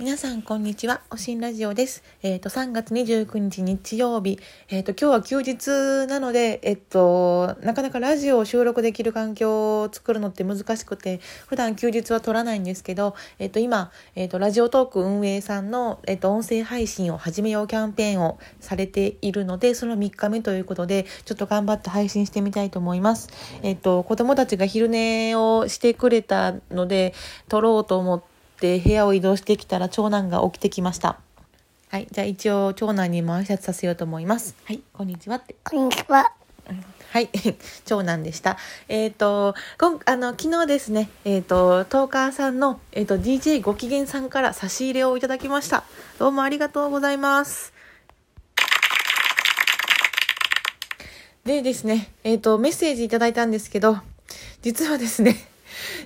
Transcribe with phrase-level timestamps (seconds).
[0.00, 1.00] 皆さん、こんにちは。
[1.10, 2.04] おしんラジオです。
[2.22, 4.38] えっ、ー、と、3月29日日曜日。
[4.68, 23.30] えっ、ー、と、今日は休日なので、えっ、と、なかなかラジオを収録できる環境を作るのって難しくて、普段休日は撮らないんですけど、えっ、と、今、えっ、と、ラジオトーク運営さんの、えっ、と、音声配信を始めようキャンペーンをされているので、その3日目ということで、ちょっと頑張って配信してみたいと思います。
[23.64, 27.14] えっ、と、子供たちが昼寝をしてくれたので、
[27.48, 28.27] 撮ろうと思って、
[28.58, 31.20] って部屋を移動してきたら長男が起きてきました。
[31.90, 32.08] はい。
[32.10, 34.56] じゃあ一応長男にも挨拶させようと思います。
[34.64, 34.82] はい。
[34.92, 35.54] こんにちはって。
[35.62, 36.32] こんにちは。
[37.12, 37.30] はい。
[37.86, 38.58] 長男でした。
[38.88, 45.84] えっ、ー、と、今、あの、昨日ですね、えっ、ー、と、トーカーさんの、えっ、ー、と、DJ ご機嫌さんから差し入れをいただきました。
[46.18, 47.72] どうもありがとうございます。
[51.44, 53.98] でですね、えっ、と、メッセージいただいたんですけど、
[54.62, 55.48] 実はですね、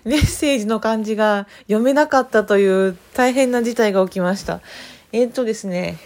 [0.05, 4.61] メッセージの漢字が読めなかったという大変な事態が起きました。
[5.12, 5.98] えっ、ー、とですね、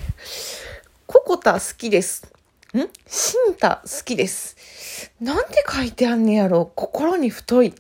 [1.07, 2.27] ココタ好きです。
[2.75, 2.89] ん？
[3.07, 5.13] シンタ好きです。
[5.21, 7.75] なんて書いてあんねやろ心に太い。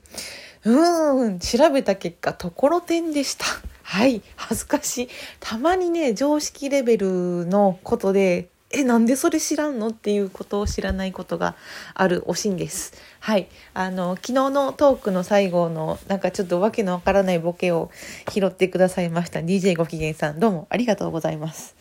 [0.64, 3.44] うーん、調べた結果、ところてんでした。
[3.82, 5.08] はい、恥ずかしい。
[5.38, 9.88] たまにね、常識レベルのことでえ、なんでそれ知らんの？
[9.88, 11.54] っていうことを知らないことが
[11.94, 12.92] あるおしんです。
[13.20, 13.48] はい。
[13.72, 17.90] あの、昨日のトークの最後の、なんかちょっとわけのわからないボケを
[18.30, 19.40] 拾ってくださいました。
[19.40, 21.75] DJ ご機嫌さん、どうもありがとうございます。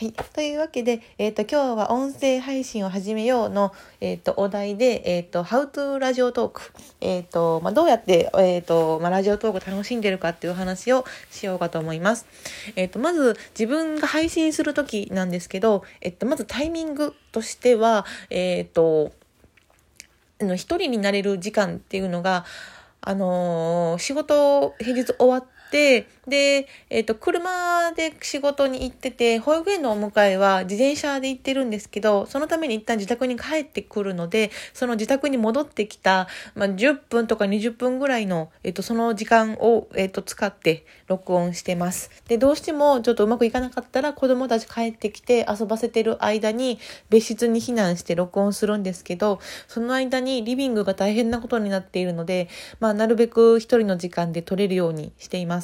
[0.00, 0.12] はい。
[0.12, 6.60] というわけで、えっ、ー、と、今日は音声配信を始めようの、えっ、ー、と、お題で、えっ、ー、と、How to ラジオトーク。
[7.00, 12.26] えっ、と、まあ、どうやって、えっ、と、まあ、ラジオトーク楽しんでるかっていう話をしようかと思います。
[12.76, 19.10] えっ、と、まず、自分が配信するときなんですけど、えっと、まずタイミングとしては、えっと、
[20.38, 22.44] 一人になれる時間っていうのが、
[23.00, 42.10] あのー、仕事平日終わって、で、でえっ、ー、と、車で仕事に行ってて、保育園のお迎えは自転車で行ってるんですけど、そのために一旦自宅に帰ってくるので、その自宅に戻ってきた、まあ、10分とか20分ぐらいの、えっ、ー、と、その時間を、えっ、と、使って録音してます。
[42.28, 46.78] で、どうしてもちょっとうまくいかなかったら、子供たち帰ってきて遊ばせてる間に、
[47.08, 52.48] 別室に避難して録音するんですけど、その間にリビングが大変なことになっているので、
[52.80, 55.57] まあ、なるべく一人の時間で撮れるようにしています。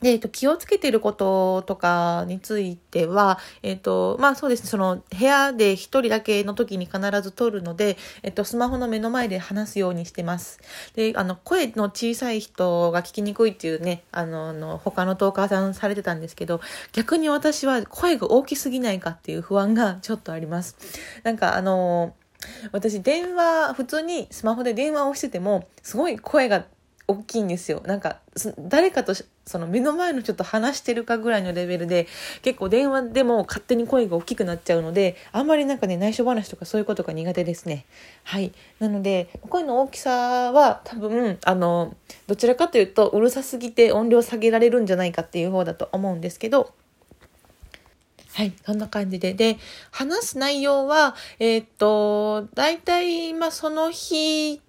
[0.00, 10.58] で、えっと、気をつけてることとかについては、えっと、まあそうですね、その部屋で一人だけの時に必ず撮るので、えっと、スマホの目の前で話すようにしてます。
[10.94, 16.62] で、あの、声の小さい人が聞きにくいっていうね、あの、の他のトーカーさんされてたんですけど、
[16.92, 20.76] 逆に私は声が大きすぎないかっていう不安がちょっとあります。
[21.24, 22.14] なんかあの、
[22.72, 26.64] 私電話、普通にスマホで電話をしてても、すごい声が
[27.10, 27.82] 大きいんですよ。
[27.86, 28.18] なんか、
[28.58, 29.14] 誰かと
[29.46, 32.06] その目の前の人と話してるかぐらいのレベルで、
[32.42, 37.84] 結構電話でも勝手に声が大きくなっちゃうので、あんまりなんかね、内緒話とかそういうことが苦手ですね。
[38.22, 38.52] はい。
[38.78, 41.94] なので、声の大きさは多分、あの、
[42.28, 46.72] どちらかというと、うるさすぎて音量下げられるんじゃないかっていう方だと思うんですけど、
[48.32, 49.34] はい、そんな感じで。
[49.34, 49.58] で、
[49.90, 54.60] 話す内容は、えー、っと、大体、まあ、その日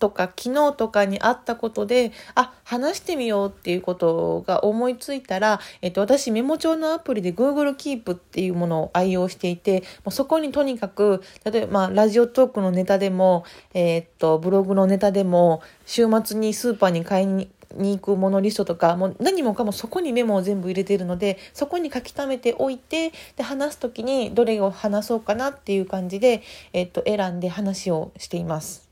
[0.00, 13.44] とか昨日とかにあったことで、あ、話してみようっていうことが思いついたら、えっと、私メモ帳のアプリで Google Keep っていうものを愛用していて、もうそこにとにかく、例えば、まあ、ラジオトークのネタでも、
[13.74, 28.89] えー、っと、ブログのネタでも、週末にスーパーに買いにに行くものリストとか、もう何もかもそこにメモを全部入れているので、そこに書き溜めておいて、で、話すときにどれを話そうかなっていう感じで、えっと、選んで話をしています。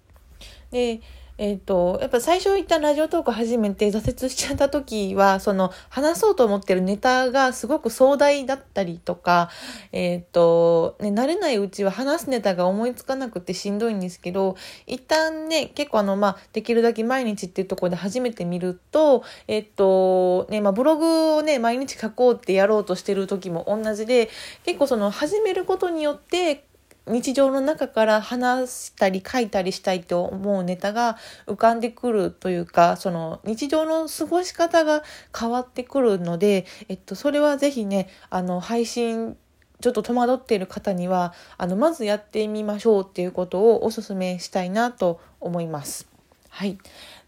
[0.71, 1.01] で、
[1.39, 9.49] えっ、ー、と、やっぱ最初一旦ラジオトーク始めて挫折しちゃった時は、その話そうと思ってるネタがすごく壮大だったりとか、
[9.93, 14.57] えっ、ー、と、ね、慣れないうちは話すネタが思いつかなくてしんどいんですけど、
[14.89, 24.29] 一旦ね、結構あの、まあ、できるだけ毎日っていうところで初めて見ると、えっ、ー、と、ね、まあ、ブログをね、毎日書こうってやろうとしてる時も同じで、
[24.65, 26.65] 結構その始めることによって、
[27.09, 31.17] 日常の中から話したり書いたりしたいと思うネタが
[31.47, 35.03] 浮かんでくるというか、その日常の過ごし方が
[35.39, 39.37] 変わってくるので、えっと、それはぜひね、あの、配信
[39.81, 46.09] ちょっと戸惑っている方には、あの、まずやってみましょうっていうことをお勧めしたいなと思います。
[46.49, 46.79] はい。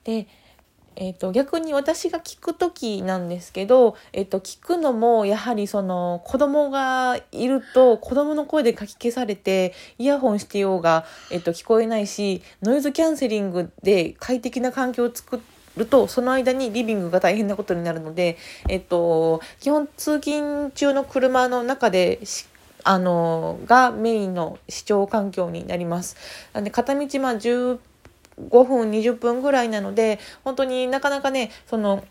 [0.05, 0.27] で、
[0.97, 15.41] え、ー、と、逆に私が聞く時なんですけど、え、ー、と、聞くのも、やはりその、子供がいると、子供の声で書き消されて、イヤホンしてようが、え、ー、と、聞こえないし、ノイズキャンセリングで快適な環境を作
[15.77, 18.37] ると、その間にリビングが大変なことになるので、
[18.69, 22.21] えっと、基本通勤中の車の中で
[22.85, 26.17] あの、がメインの視聴環境になります。
[26.53, 27.39] なんで、片道まあ
[28.49, 32.05] 5分、20分ぐらいなので、本当になかなかね、その、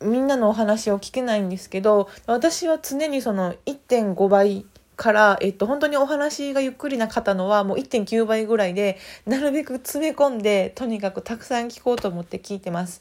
[0.00, 4.66] みんなのお話を聞けないんですけど、私は常にその1.5倍
[4.96, 13.00] から、えっと、本当にお話がゆっくりな方のはもう1.9倍ぐらいで、なるべく詰め込んで、とにかくたくさん聞こうと思って聞いてます。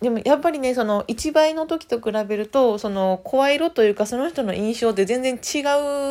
[0.00, 5.60] でもやっぱりね、その1倍の時と比べると、その声色というかその人の印象って全然違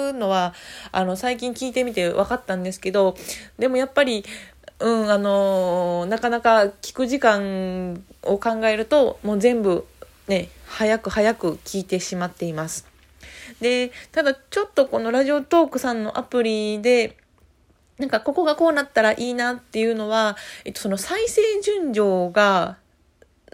[0.09, 0.53] うのは、
[0.91, 3.15] あの最近聞いてみて分かったんですけど、
[3.59, 4.25] でもやっぱり、
[4.79, 9.85] うん、あのなかなか聞く時間を考えると、もう全部
[10.27, 12.87] ね、早く早く聞いてしまっています。
[13.61, 17.17] で、ただちょっとこのラジオトークさんのアプリで、
[17.97, 20.35] なんかここがこうなったらいいなっていうのは、
[20.65, 22.77] えっと、その再生順序が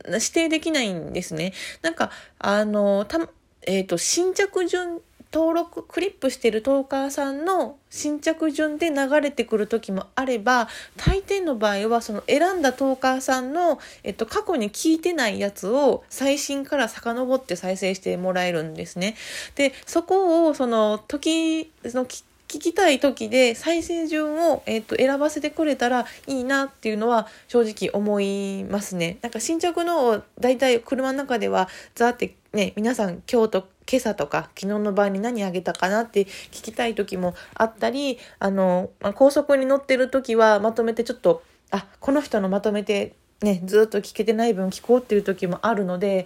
[0.08, 1.54] 指定できないんですね。
[1.82, 2.10] なんか、
[2.40, 3.20] あの、た、
[3.68, 5.02] えっ、と、新着順、
[5.34, 10.68] 登録、クリップしてるトーカーさんの新着順で流れてくる時もあれば、
[10.98, 19.16] 大抵の場合はその選んだトーカーさんの、えっと、過去に聞いてないやつを最新から遡って再生してもらえるんですね。
[19.56, 22.24] で、そこをその時、その聞
[22.60, 29.20] きたい時で再生順を、えーと、選ばせてくれたらいいなっていうのは正直思いますね。
[29.22, 46.26] なんか新着のを大体車の中ではザーってね、皆さん今日と今朝とか昨日の晩に何あげたかなって聞きたい時もあったり、あの、まあ、高速に乗ってる時はまとめてちょっと、あ、この人のまとめてね、ずっと聞けてない分聞こうっていう時もあるので、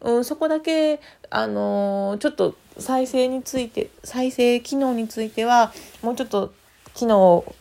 [0.00, 1.00] うん、そこだけ、
[1.30, 5.72] あの、ちょっと再生について、再生機能については、
[6.02, 6.54] もうちょっと
[6.94, 7.54] 機能を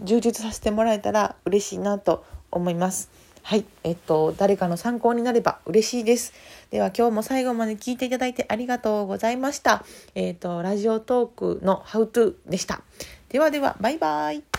[0.00, 3.10] 充実させてもらえたら嬉しいなと思います。
[3.42, 3.64] はい。
[3.82, 6.32] えっと、誰かの参考になれば嬉しいです。
[6.70, 9.84] では今日も最後まで聞いていただいてありがとうございました。
[10.14, 12.82] えっと、ラジオトークの How to でした。
[13.28, 14.49] ではでは、バイバイ。